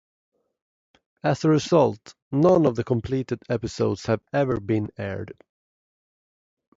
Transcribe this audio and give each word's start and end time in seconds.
As 1.23 1.45
a 1.45 1.49
result, 1.51 2.15
none 2.31 2.65
of 2.65 2.75
the 2.75 2.83
completed 2.83 3.39
episodes 3.47 4.07
have 4.07 4.23
ever 4.33 4.59
been 4.59 4.89
aired. 4.97 5.33